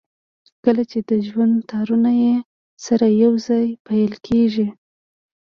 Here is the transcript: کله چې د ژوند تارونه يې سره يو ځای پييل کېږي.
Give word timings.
کله 0.63 0.83
چې 0.91 0.99
د 1.09 1.11
ژوند 1.27 1.55
تارونه 1.71 2.11
يې 2.23 2.35
سره 2.85 3.05
يو 3.23 3.31
ځای 3.47 3.65
پييل 3.85 4.13
کېږي. 4.27 4.67